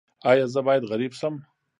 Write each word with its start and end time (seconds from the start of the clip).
ایا 0.29 0.45
زه 0.53 0.59
باید 0.67 0.83
غریب 0.91 1.13
شم؟ 1.19 1.35